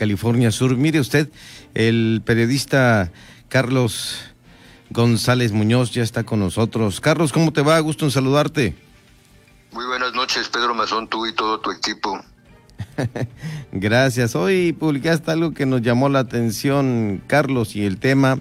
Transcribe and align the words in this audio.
California 0.00 0.50
Sur. 0.50 0.78
Mire 0.78 0.98
usted, 0.98 1.28
el 1.74 2.22
periodista 2.24 3.12
Carlos 3.50 4.16
González 4.88 5.52
Muñoz 5.52 5.90
ya 5.90 6.02
está 6.02 6.24
con 6.24 6.40
nosotros. 6.40 7.02
Carlos, 7.02 7.34
¿cómo 7.34 7.52
te 7.52 7.60
va? 7.60 7.78
Gusto 7.80 8.06
en 8.06 8.10
saludarte. 8.10 8.74
Muy 9.72 9.84
buenas 9.84 10.14
noches, 10.14 10.48
Pedro 10.48 10.74
Mazón, 10.74 11.06
tú 11.06 11.26
y 11.26 11.34
todo 11.34 11.60
tu 11.60 11.70
equipo. 11.70 12.18
Gracias. 13.72 14.34
Hoy 14.34 14.72
publicaste 14.72 15.32
algo 15.32 15.52
que 15.52 15.66
nos 15.66 15.82
llamó 15.82 16.08
la 16.08 16.20
atención, 16.20 17.22
Carlos, 17.26 17.76
y 17.76 17.84
el 17.84 17.98
tema 17.98 18.38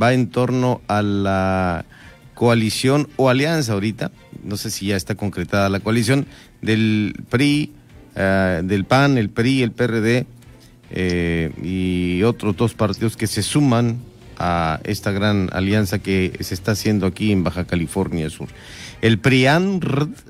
va 0.00 0.12
en 0.12 0.30
torno 0.30 0.80
a 0.86 1.02
la 1.02 1.86
coalición 2.34 3.08
o 3.16 3.28
alianza 3.28 3.72
ahorita, 3.72 4.12
no 4.44 4.56
sé 4.56 4.70
si 4.70 4.86
ya 4.86 4.96
está 4.96 5.16
concretada 5.16 5.68
la 5.70 5.80
coalición 5.80 6.28
del 6.62 7.20
PRI, 7.28 7.72
eh, 8.14 8.60
del 8.62 8.84
PAN, 8.84 9.18
el 9.18 9.28
PRI, 9.28 9.64
el 9.64 9.72
PRD 9.72 10.26
eh, 10.90 11.52
y 11.62 12.22
otros 12.22 12.56
dos 12.56 12.74
partidos 12.74 13.16
que 13.16 13.26
se 13.26 13.42
suman 13.42 13.98
a 14.38 14.80
esta 14.84 15.12
gran 15.12 15.50
alianza 15.52 15.98
que 15.98 16.36
se 16.40 16.54
está 16.54 16.72
haciendo 16.72 17.06
aquí 17.06 17.30
en 17.30 17.44
Baja 17.44 17.66
California 17.66 18.30
Sur. 18.30 18.48
El 19.02 19.18
PRIAN 19.18 19.80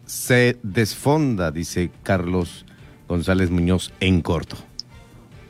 se 0.06 0.58
desfonda, 0.62 1.50
dice 1.50 1.90
Carlos 2.02 2.66
González 3.08 3.50
Muñoz 3.50 3.92
en 4.00 4.20
corto. 4.20 4.56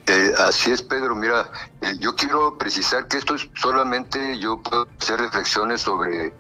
Eh, 0.07 0.33
así 0.39 0.71
es, 0.73 0.83
Pedro. 0.83 1.15
Mira, 1.15 1.51
eh, 1.83 1.95
yo 2.01 2.17
quiero 2.17 2.59
precisar 2.59 3.07
que 3.07 3.19
esto 3.19 3.35
es 3.35 3.49
solamente 3.55 4.39
yo 4.39 4.61
puedo 4.61 4.89
hacer 5.01 5.21
reflexiones 5.21 5.83
sobre 5.83 6.33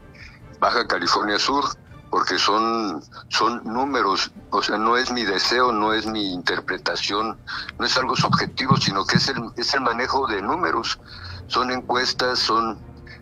Baja 0.58 0.86
California 0.86 1.38
Sur, 1.38 1.64
porque 2.10 2.38
son, 2.38 3.02
son 3.28 3.62
números, 3.64 4.32
o 4.50 4.62
sea, 4.62 4.78
no 4.78 4.96
es 4.96 5.12
mi 5.12 5.24
deseo, 5.24 5.72
no 5.72 5.92
es 5.92 6.06
mi 6.06 6.32
interpretación, 6.32 7.38
no 7.78 7.86
es 7.86 7.96
algo 7.96 8.16
subjetivo, 8.16 8.76
sino 8.76 9.06
que 9.06 9.16
es 9.16 9.28
el, 9.28 9.42
es 9.56 9.72
el 9.74 9.80
manejo 9.80 10.26
de 10.26 10.42
números. 10.42 10.98
Son 11.46 11.70
encuestas, 11.70 12.38
son, 12.38 12.78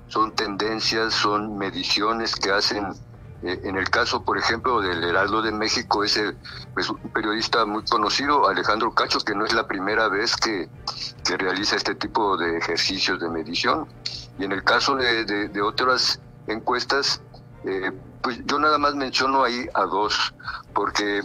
son 0.08 0.34
tendencias, 0.34 1.14
son 1.14 1.58
mediciones 1.58 2.34
que 2.34 2.50
hacen 2.50 2.94
eh, 3.42 3.60
en 3.64 3.76
el 3.76 3.88
caso, 3.88 4.24
por 4.24 4.36
ejemplo, 4.36 4.80
del 4.80 5.04
Heraldo 5.04 5.42
de 5.42 5.52
México, 5.52 6.02
ese 6.02 6.34
pues, 6.74 6.90
un 6.90 6.98
periodista 6.98 7.64
muy 7.66 7.84
conocido, 7.84 8.48
Alejandro 8.48 8.92
Cacho, 8.92 9.20
que 9.20 9.34
no 9.34 9.44
es 9.44 9.52
la 9.52 9.66
primera 9.66 10.08
vez 10.08 10.36
que, 10.36 10.68
realiza 11.36 11.76
este 11.76 11.94
tipo 11.94 12.38
de 12.38 12.56
ejercicios 12.56 13.20
de 13.20 13.28
medición. 13.28 13.86
Y 14.38 14.44
en 14.44 14.52
el 14.52 14.64
caso 14.64 14.96
de, 14.96 15.60
otras 15.60 16.20
encuestas, 16.46 17.20
eh, 17.64 17.92
pues 18.22 18.40
yo 18.44 18.58
nada 18.58 18.78
más 18.78 18.94
menciono 18.94 19.44
ahí 19.44 19.66
a 19.74 19.82
dos, 19.82 20.34
porque 20.74 21.22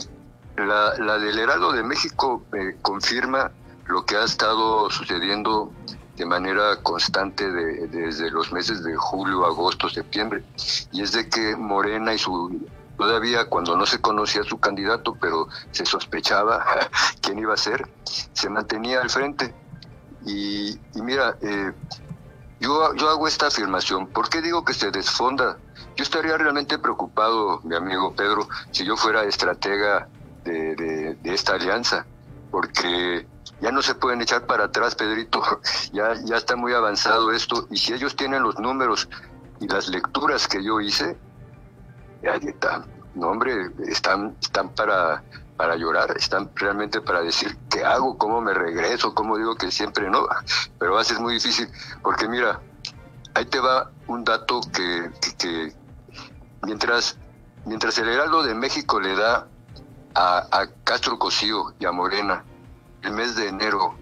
la, 0.58 0.94
la 1.00 1.18
del 1.18 1.40
Heraldo 1.40 1.72
de 1.72 1.84
México 1.84 2.44
eh, 2.54 2.78
confirma 2.82 3.52
lo 3.88 4.06
que 4.06 4.16
ha 4.16 4.24
estado 4.24 4.90
sucediendo 4.90 5.72
de 6.16 6.26
manera 6.26 6.78
constante 6.84 7.52
desde 7.52 8.30
los 8.30 8.52
meses 8.52 8.84
de 8.84 8.96
julio, 8.96 9.46
agosto, 9.46 9.90
septiembre. 9.90 10.44
Y 10.92 11.02
es 11.02 11.12
de 11.12 11.28
que 11.28 11.56
Morena 11.56 12.14
y 12.14 12.20
su 12.20 12.62
todavía 12.98 13.46
cuando 13.46 13.76
no 13.76 13.86
se 13.86 14.00
conocía 14.00 14.44
su 14.44 14.60
candidato, 14.60 15.16
pero 15.20 15.48
se 15.72 15.86
sospechaba 15.86 16.64
quién 17.22 17.40
iba 17.40 17.54
a 17.54 17.58
ser, 17.58 17.90
se 18.04 18.50
mantenía 18.50 19.02
al 19.02 19.10
frente. 19.10 19.54
Y, 20.26 20.80
mira, 20.96 21.38
eh, 21.42 21.74
yo, 22.60 22.94
yo 22.96 23.10
hago 23.10 23.28
esta 23.28 23.48
afirmación. 23.48 24.08
¿Por 24.08 24.30
qué 24.30 24.42
digo 24.42 24.64
que 24.64 24.74
se 24.74 24.92
desfonda? 24.92 25.58
Yo 25.96 26.04
estaría 26.04 26.38
realmente 26.38 26.80
preocupado, 26.80 27.62
mi 27.64 27.76
amigo 27.76 28.14
Pedro, 28.16 28.48
si 28.72 28.84
yo 28.86 28.98
fuera 28.98 29.24
estratega 29.24 30.08
de, 30.44 31.18
esta 31.24 31.54
alianza, 31.54 32.06
porque 32.52 33.28
ya 33.62 33.72
no 33.72 33.82
se 33.82 33.96
pueden 33.96 34.22
echar 34.22 34.46
para 34.46 34.66
atrás, 34.66 34.96
Pedrito, 34.96 35.42
ya, 35.94 36.16
ya 36.24 36.38
está 36.38 36.56
muy 36.56 36.74
avanzado 36.74 37.32
esto, 37.32 37.68
y 37.70 37.78
si 37.78 37.94
ellos 37.94 38.16
tienen 38.16 38.44
los 38.44 38.60
números 38.60 39.08
y 39.60 39.68
las 39.68 39.88
lecturas 39.88 40.48
que 40.48 40.64
yo 40.64 40.82
hice, 40.82 41.18
ya 42.22 42.36
está, 42.36 42.86
no 43.16 43.28
hombre, 43.28 43.70
están, 43.88 44.36
están 44.42 44.70
para, 44.70 45.24
para 45.58 45.76
llorar, 45.76 46.16
están 46.18 46.50
realmente 46.56 47.02
para 47.02 47.22
decir 47.22 47.56
qué 47.70 47.86
hago, 47.86 48.18
cómo 48.18 48.42
me 48.42 48.54
regreso, 48.54 49.14
cómo 49.14 49.38
digo 49.38 49.56
que 49.56 49.70
siempre 49.70 50.10
no, 50.10 50.28
pero 50.80 50.94
va 50.94 51.02
a 51.02 51.20
muy 51.20 51.36
difícil, 51.36 51.70
porque 52.02 52.28
mira, 52.28 52.60
ahí 53.36 53.46
te 53.46 53.60
va 53.60 53.92
un 54.08 54.24
dato 54.24 54.62
que, 54.74 55.12
que, 55.38 55.74
mientras, 56.66 57.18
mientras 57.66 57.98
el 57.98 58.10
Heraldo 58.10 58.44
de 58.44 58.56
México 58.56 59.00
le 59.00 59.16
da 59.16 59.48
a, 60.16 60.48
a 60.52 60.68
Castro 60.84 61.18
Cosío 61.20 61.74
y 61.80 61.86
a 61.86 61.92
Morena 61.92 62.44
el 63.04 63.12
mes 63.12 63.36
de 63.36 63.48
enero 63.50 63.96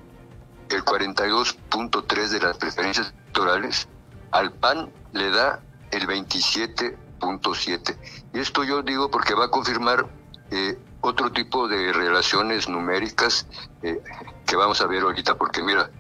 el 0.70 0.84
42.3 0.86 2.28
de 2.30 2.40
las 2.40 2.58
preferencias 2.58 3.12
electorales, 3.12 3.88
al 4.32 4.52
PAN 4.54 4.92
le 5.12 5.30
da 5.30 5.60
el 5.92 6.08
27.7. 6.08 7.98
Y 8.34 8.40
esto 8.40 8.64
yo 8.64 8.82
digo 8.82 9.12
porque 9.12 9.34
va 9.34 9.46
a 9.46 9.50
confirmar 9.50 10.08
eh, 10.52 10.80
otro 11.02 11.32
tipo 11.32 11.68
de 11.68 11.92
relaciones 11.92 12.70
numéricas 12.70 13.48
eh, 13.82 14.02
que 14.46 14.56
vamos 14.56 14.80
a 14.82 14.88
ver 14.88 15.04
ahorita, 15.04 15.36
porque 15.36 15.62
mira, 15.62 15.92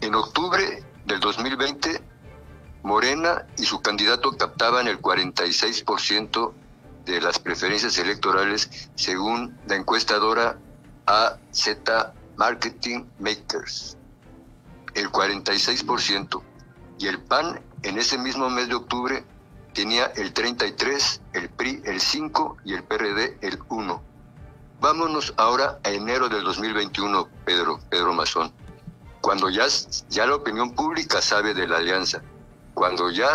en 0.00 0.14
octubre 0.14 0.84
del 1.06 1.20
2020, 1.20 2.02
Morena 2.84 3.46
y 3.56 3.64
su 3.64 3.80
candidato 3.80 4.36
captaban 4.36 4.88
el 4.88 5.00
46% 5.00 6.52
de 7.06 7.20
las 7.22 7.38
preferencias 7.38 7.96
electorales 7.96 8.90
según 8.94 9.58
la 9.66 9.76
encuestadora 9.76 10.58
AZ 11.06 11.78
Marketing 12.36 13.04
Makers, 13.18 13.96
el 14.94 15.10
46%, 15.10 16.42
y 16.98 17.06
el 17.06 17.22
PAN 17.22 17.62
en 17.82 17.98
ese 17.98 18.18
mismo 18.18 18.50
mes 18.50 18.68
de 18.68 18.74
octubre 18.74 19.24
tenía 19.72 20.06
el 20.16 20.34
33, 20.34 21.22
el 21.32 21.48
PRI 21.48 21.80
el 21.84 22.00
5 22.00 22.58
y 22.66 22.74
el 22.74 22.84
PRD 22.84 23.38
el 23.40 23.60
1. 23.66 24.02
Vámonos 24.80 25.32
ahora 25.38 25.78
a 25.84 25.90
enero 25.90 26.28
del 26.28 26.44
2021, 26.44 27.28
Pedro, 27.46 27.80
Pedro 27.88 28.12
Mazón, 28.12 28.52
cuando 29.22 29.48
ya, 29.48 29.64
ya 30.10 30.26
la 30.26 30.36
opinión 30.36 30.74
pública 30.74 31.22
sabe 31.22 31.54
de 31.54 31.66
la 31.66 31.78
alianza, 31.78 32.22
cuando 32.74 33.10
ya, 33.10 33.34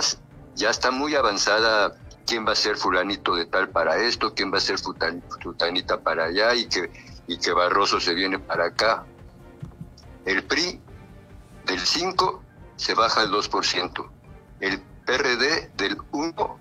ya 0.55 0.69
está 0.69 0.91
muy 0.91 1.15
avanzada 1.15 1.95
quién 2.27 2.45
va 2.45 2.51
a 2.51 2.55
ser 2.55 2.77
fulanito 2.77 3.35
de 3.35 3.45
tal 3.45 3.69
para 3.69 3.97
esto, 3.97 4.33
quién 4.35 4.53
va 4.53 4.57
a 4.57 4.61
ser 4.61 4.77
futanita 4.77 6.01
para 6.01 6.25
allá 6.25 6.53
y 6.53 6.67
que 6.67 6.91
y 7.29 7.37
que 7.37 7.53
Barroso 7.53 7.99
se 7.99 8.15
viene 8.15 8.39
para 8.39 8.65
acá. 8.65 9.05
El 10.25 10.43
PRI 10.43 10.81
del 11.67 11.79
5 11.79 12.43
se 12.75 12.95
baja 12.95 13.21
al 13.21 13.31
2%. 13.31 14.09
El 14.59 14.81
PRD 15.05 15.71
del 15.77 15.97
1 16.11 16.59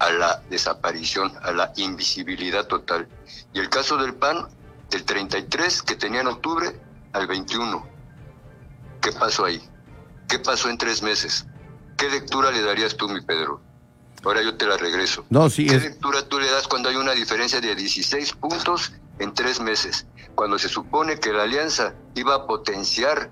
a 0.00 0.10
la 0.10 0.42
desaparición, 0.50 1.32
a 1.42 1.52
la 1.52 1.72
invisibilidad 1.76 2.66
total. 2.66 3.08
Y 3.54 3.58
el 3.58 3.70
caso 3.70 3.96
del 3.96 4.14
PAN 4.14 4.48
del 4.90 5.04
33 5.04 5.82
que 5.82 5.96
tenía 5.96 6.20
en 6.20 6.26
octubre 6.26 6.78
al 7.14 7.26
21. 7.26 7.86
¿Qué 9.00 9.12
pasó 9.12 9.46
ahí? 9.46 9.66
¿Qué 10.28 10.38
pasó 10.38 10.68
en 10.68 10.76
tres 10.76 11.02
meses? 11.02 11.46
¿Qué 12.00 12.08
lectura 12.08 12.50
le 12.50 12.62
darías 12.62 12.96
tú, 12.96 13.10
mi 13.10 13.20
Pedro? 13.20 13.60
Ahora 14.24 14.40
yo 14.42 14.56
te 14.56 14.66
la 14.66 14.78
regreso. 14.78 15.26
No, 15.28 15.50
sí, 15.50 15.66
¿Qué 15.66 15.78
lectura 15.78 16.26
tú 16.26 16.40
le 16.40 16.50
das 16.50 16.66
cuando 16.66 16.88
hay 16.88 16.96
una 16.96 17.12
diferencia 17.12 17.60
de 17.60 17.74
16 17.74 18.32
puntos 18.36 18.94
en 19.18 19.34
tres 19.34 19.60
meses, 19.60 20.06
cuando 20.34 20.58
se 20.58 20.70
supone 20.70 21.20
que 21.20 21.30
la 21.30 21.42
alianza 21.42 21.92
iba 22.14 22.34
a 22.34 22.46
potenciar, 22.46 23.30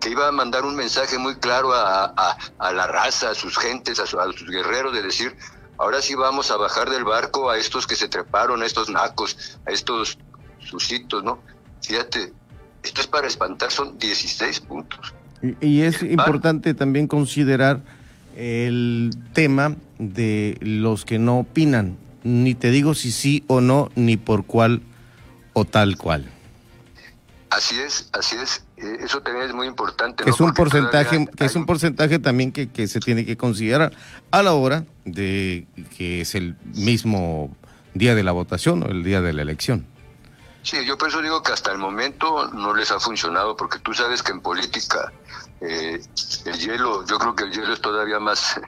que 0.00 0.08
iba 0.08 0.26
a 0.28 0.32
mandar 0.32 0.64
un 0.64 0.74
mensaje 0.74 1.18
muy 1.18 1.36
claro 1.36 1.74
a, 1.74 2.38
la 2.58 2.86
raza, 2.86 3.28
a 3.30 3.34
sus 3.34 3.58
gentes, 3.58 4.00
a, 4.00 4.06
sus 4.06 4.48
guerreros, 4.48 4.94
de 4.94 5.02
decir, 5.02 5.36
ahora 5.76 6.00
sí 6.00 6.14
vamos 6.14 6.50
a 6.50 6.56
bajar 6.56 6.88
del 6.88 7.04
barco 7.04 7.50
a 7.50 7.58
estos 7.58 7.86
que 7.86 7.96
se 7.96 8.08
treparon, 8.08 8.62
a 8.62 8.66
estos 8.66 8.88
nacos, 8.88 9.58
a 9.66 9.70
estos 9.72 10.16
susitos, 10.58 11.22
¿no? 11.22 11.42
Fíjate, 11.82 12.32
esto 12.82 13.02
es 13.02 13.06
para 13.06 13.26
espantar, 13.26 13.70
son 13.70 13.98
16 13.98 14.60
puntos. 14.60 15.12
Y, 15.60 15.82
es 15.82 16.02
importante 16.02 16.74
también 16.74 17.06
considerar 17.06 17.80
el 18.36 19.10
tema 19.32 19.76
de 19.98 20.56
los 20.60 21.04
que 21.04 21.18
no 21.18 21.40
opinan. 21.40 21.96
Ni 22.22 22.54
te 22.54 22.70
digo 22.70 22.94
si 22.94 23.10
sí 23.10 23.44
o 23.48 23.60
no, 23.60 23.90
ni 23.94 24.16
por 24.16 24.46
cuál 24.46 24.80
o 25.52 25.64
tal 25.64 25.96
cual. 25.96 26.30
Así 27.50 27.78
es, 27.78 28.08
así 28.12 28.36
es. 28.36 28.64
Eh, 28.76 28.98
eso 29.04 29.20
también 29.20 29.46
es 29.46 29.54
muy 29.54 29.66
importante. 29.66 30.28
Es 30.28 30.40
un 30.40 30.52
porcentaje, 30.54 31.26
que 31.36 31.44
es 31.44 31.54
un 31.54 31.66
porcentaje 31.66 32.18
también 32.18 32.50
que, 32.50 32.68
que, 32.68 32.88
se 32.88 32.98
tiene 32.98 33.24
que 33.24 33.36
considerar 33.36 33.92
a 34.30 34.42
la 34.42 34.54
hora 34.54 34.84
de 35.04 35.66
que 35.96 36.22
es 36.22 36.34
el 36.34 36.56
mismo 36.74 37.54
día 37.92 38.14
de 38.14 38.24
la 38.24 38.32
votación 38.32 38.82
o 38.82 38.86
el 38.86 39.04
día 39.04 39.20
de 39.20 39.32
la 39.32 39.42
elección. 39.42 39.86
Sí, 40.64 40.82
yo 40.86 40.96
por 40.96 41.08
eso 41.08 41.20
digo 41.20 41.42
que 41.42 41.52
hasta 41.52 41.72
el 41.72 41.78
momento 41.78 42.48
no 42.48 42.72
les 42.74 42.90
ha 42.90 42.98
funcionado, 42.98 43.54
porque 43.54 43.78
tú 43.80 43.92
sabes 43.92 44.22
que 44.22 44.32
en 44.32 44.40
política 44.40 45.12
eh, 45.60 46.02
el 46.46 46.58
hielo, 46.58 47.04
yo 47.04 47.18
creo 47.18 47.36
que 47.36 47.44
el 47.44 47.52
hielo 47.52 47.74
es 47.74 47.82
todavía 47.82 48.18
más, 48.18 48.58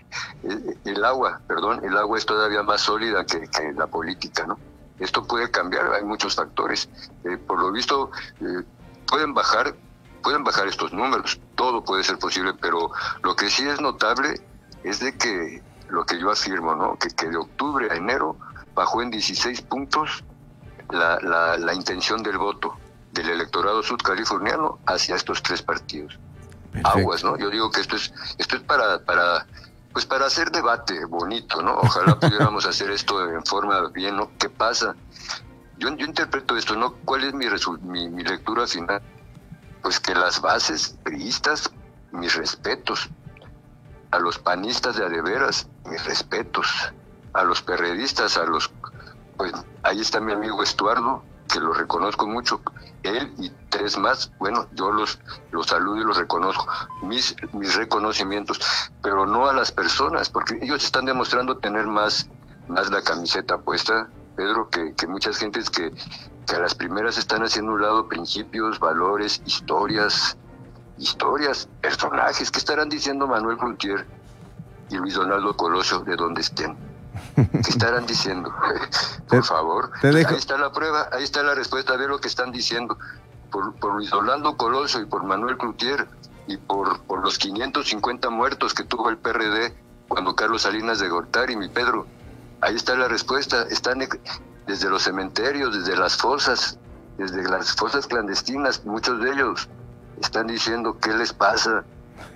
el 0.85 1.05
agua, 1.07 1.41
perdón, 1.49 1.83
el 1.83 1.97
agua 1.97 2.19
es 2.19 2.27
todavía 2.27 2.63
más 2.63 2.83
sólida 2.83 3.25
que, 3.25 3.49
que 3.49 3.73
la 3.73 3.87
política, 3.87 4.45
¿no? 4.47 4.59
Esto 4.99 5.27
puede 5.27 5.51
cambiar, 5.51 5.91
hay 5.95 6.05
muchos 6.05 6.35
factores. 6.35 6.91
Eh, 7.25 7.39
por 7.39 7.59
lo 7.59 7.73
visto, 7.73 8.11
eh, 8.41 8.63
pueden 9.07 9.33
bajar 9.33 9.75
pueden 10.23 10.43
bajar 10.43 10.67
estos 10.67 10.93
números, 10.93 11.41
todo 11.55 11.85
puede 11.85 12.03
ser 12.03 12.19
posible, 12.19 12.53
pero 12.61 12.91
lo 13.23 13.37
que 13.37 13.49
sí 13.49 13.67
es 13.67 13.81
notable 13.81 14.41
es 14.83 14.99
de 14.99 15.17
que 15.17 15.63
lo 15.89 16.05
que 16.05 16.19
yo 16.19 16.31
afirmo, 16.31 16.75
¿no? 16.75 16.99
Que 16.99 17.29
de 17.29 17.37
octubre 17.37 17.89
a 17.91 17.95
enero 17.95 18.37
bajó 18.75 19.03
en 19.03 19.13
16 19.13 19.63
puntos 19.63 20.25
la, 20.91 21.19
la, 21.21 21.57
la 21.57 21.75
intención 21.75 22.23
del 22.23 22.39
voto 22.39 22.77
del 23.13 23.31
electorado 23.31 23.83
sudcaliforniano 23.83 24.79
hacia 24.87 25.17
estos 25.17 25.43
tres 25.43 25.63
partidos. 25.63 26.19
Aguas, 26.85 27.25
¿no? 27.25 27.39
Yo 27.39 27.49
digo 27.49 27.71
que 27.71 27.81
esto 27.81 27.97
es 27.97 28.13
esto 28.39 28.57
es 28.57 28.63
para 28.63 28.99
para 28.99 29.47
pues 29.93 30.05
para 30.05 30.27
hacer 30.27 30.51
debate 30.51 31.07
bonito, 31.07 31.63
¿no? 31.63 31.79
Ojalá 31.79 32.17
pudiéramos 32.21 32.67
hacer 32.67 32.91
esto 32.91 33.31
en 33.31 33.43
forma 33.47 33.89
bien, 33.89 34.17
¿no? 34.19 34.31
¿Qué 34.39 34.51
pasa? 34.51 34.95
Yo, 35.79 35.89
yo 35.97 36.05
interpreto 36.05 36.57
esto, 36.57 36.77
¿no? 36.77 36.95
¿Cuál 37.05 37.25
es 37.25 37.33
mi, 37.33 37.47
mi, 37.83 38.09
mi 38.11 38.23
lectura 38.23 38.67
final? 38.67 39.01
Pues 39.83 39.99
que 39.99 40.15
las 40.15 40.41
bases 40.41 40.99
priistas, 41.03 41.71
mis 42.13 42.35
respetos. 42.35 43.09
A 44.11 44.19
los 44.19 44.39
panistas 44.39 44.97
de 44.97 45.05
adeveras, 45.07 45.69
mis 45.87 46.05
respetos. 46.05 46.69
A 47.33 47.45
los 47.45 47.63
perredistas, 47.63 48.37
a 48.37 48.45
los... 48.45 48.71
Pues 49.37 49.53
ahí 49.83 50.01
está 50.01 50.21
mi 50.21 50.33
amigo 50.33 50.63
Estuardo, 50.63 51.23
que 51.53 51.61
lo 51.61 51.73
reconozco 51.73 52.27
mucho, 52.27 52.61
él 53.03 53.33
y 53.39 53.51
tres 53.69 53.97
más, 53.99 54.33
bueno, 54.39 54.67
yo 54.73 54.91
los, 54.91 55.19
los 55.53 55.67
saludo 55.67 55.97
y 55.99 56.05
los 56.05 56.17
reconozco, 56.17 56.67
mis, 57.03 57.37
mis 57.53 57.75
reconocimientos, 57.75 58.61
pero 59.03 59.27
no 59.27 59.49
a 59.49 59.53
las 59.53 59.73
personas, 59.73 60.29
porque 60.31 60.59
ellos 60.61 60.85
están 60.85 61.05
demostrando 61.05 61.59
tener 61.59 61.87
más, 61.87 62.29
más 62.69 62.91
la 62.91 63.03
camiseta 63.03 63.59
puesta, 63.59 64.09
Pedro, 64.37 64.69
que, 64.69 64.95
que 64.95 65.07
muchas 65.07 65.39
gentes 65.39 65.71
que, 65.71 65.93
que 66.47 66.57
a 66.57 66.59
las 66.59 66.75
primeras 66.75 67.17
están 67.17 67.43
haciendo 67.43 67.73
un 67.73 67.83
lado 67.83 68.09
principios, 68.09 68.79
valores, 68.79 69.43
historias, 69.47 70.37
historias, 70.99 71.69
personajes, 71.81 72.51
¿qué 72.51 72.59
estarán 72.59 72.89
diciendo 72.89 73.27
Manuel 73.27 73.57
Cloutier 73.59 74.07
y 74.91 74.97
Luis 74.97 75.15
Donaldo 75.15 75.57
Colosio 75.57 76.01
de 76.01 76.17
donde 76.17 76.41
estén? 76.41 76.86
¿Qué 77.37 77.71
estarán 77.71 78.07
diciendo? 78.07 78.53
Por 79.29 79.45
favor. 79.45 79.91
Ahí 80.03 80.37
está 80.37 80.57
la 80.59 80.73
prueba, 80.73 81.09
ahí 81.13 81.23
está 81.23 81.43
la 81.43 81.55
respuesta, 81.55 81.97
ve 81.97 82.09
lo 82.09 82.19
que 82.19 82.29
están 82.29 82.53
diciendo. 82.53 82.99
Por, 83.51 83.75
por 83.75 83.95
Luis 83.95 84.13
Orlando 84.13 84.57
Coloso 84.57 85.01
y 85.01 85.07
por 85.07 85.23
Manuel 85.23 85.57
Cloutier 85.57 86.09
y 86.49 86.57
por, 86.57 87.01
por 87.03 87.23
los 87.23 87.39
550 87.39 88.29
muertos 88.31 88.75
que 88.75 88.83
tuvo 88.83 89.09
el 89.09 89.19
PRD 89.19 89.73
cuando 90.09 90.35
Carlos 90.35 90.63
Salinas 90.63 90.99
de 90.99 91.09
Gortari, 91.09 91.57
mi 91.57 91.69
Pedro. 91.69 92.07
Ahí 92.61 92.75
está 92.75 92.97
la 92.97 93.09
respuesta. 93.09 93.63
Están 93.71 94.01
desde 94.67 94.91
los 94.91 95.03
cementerios, 95.03 95.75
desde 95.77 95.97
las 95.97 96.17
fosas, 96.17 96.79
desde 97.19 97.43
las 97.49 97.73
fosas 97.75 98.07
clandestinas, 98.07 98.85
muchos 98.85 99.21
de 99.21 99.31
ellos 99.33 99.69
están 100.21 100.47
diciendo 100.47 100.99
qué 100.99 101.13
les 101.15 101.33
pasa, 101.33 101.85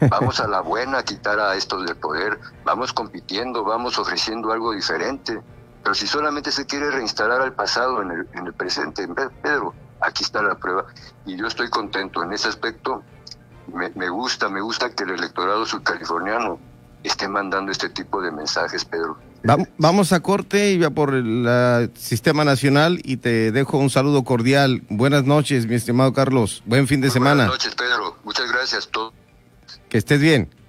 Vamos 0.09 0.41
a 0.41 0.49
la 0.49 0.61
buena 0.61 0.99
a 0.99 1.03
quitar 1.05 1.39
a 1.39 1.55
estos 1.57 1.87
del 1.87 1.97
poder, 1.97 2.39
vamos 2.65 2.93
compitiendo, 2.93 3.65
vamos 3.65 3.99
ofreciendo 3.99 4.53
algo 4.53 4.73
diferente. 4.73 5.41
Pero 5.83 5.95
si 5.95 6.07
solamente 6.07 6.53
se 6.53 6.67
quiere 6.67 6.91
reinstalar 6.91 7.41
al 7.41 7.53
pasado 7.53 8.03
en 8.03 8.11
el, 8.11 8.29
en 8.35 8.47
el 8.47 8.53
presente, 8.53 9.09
Pedro, 9.43 9.75
aquí 10.01 10.25
está 10.25 10.43
la 10.43 10.55
prueba. 10.57 10.87
Y 11.25 11.37
yo 11.37 11.47
estoy 11.47 11.71
contento 11.71 12.23
en 12.23 12.33
ese 12.33 12.49
aspecto. 12.49 13.03
Me, 13.73 13.91
me 13.95 14.09
gusta, 14.09 14.49
me 14.49 14.61
gusta 14.61 14.91
que 14.91 15.05
el 15.05 15.11
electorado 15.11 15.65
subcaliforniano 15.65 16.59
esté 17.03 17.29
mandando 17.29 17.73
este 17.73 17.89
tipo 17.89 18.21
de 18.21 18.31
mensajes, 18.31 18.85
Pedro. 18.85 19.17
Vamos 19.79 20.13
a 20.13 20.21
corte 20.21 20.73
y 20.73 20.79
va 20.79 20.91
por 20.91 21.15
el 21.15 21.91
sistema 21.97 22.45
nacional 22.45 23.01
y 23.05 23.17
te 23.17 23.53
dejo 23.53 23.79
un 23.79 23.89
saludo 23.89 24.23
cordial. 24.23 24.83
Buenas 24.91 25.25
noches, 25.25 25.67
mi 25.67 25.77
estimado 25.77 26.13
Carlos. 26.13 26.63
Buen 26.67 26.87
fin 26.87 27.01
de 27.01 27.07
Muy 27.07 27.15
semana. 27.15 27.47
Buenas 27.47 27.53
noches, 27.53 27.75
Pedro. 27.75 28.17
Muchas 28.25 28.53
gracias. 28.53 28.89
Todo 28.89 29.15
que 29.91 29.99
estés 29.99 30.21
bien. 30.21 30.49